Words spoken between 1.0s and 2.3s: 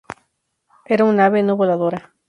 un ave no voladora.